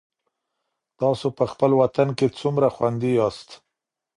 [0.99, 3.49] تاسو په خپل وطن کي څومره خوندي یاست؟